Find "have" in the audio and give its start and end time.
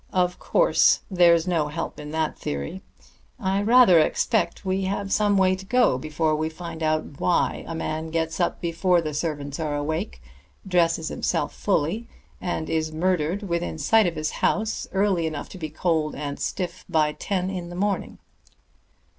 4.85-5.13